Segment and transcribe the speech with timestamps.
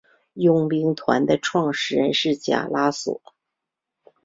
[0.33, 3.21] 佣兵团的创始人是贾拉索。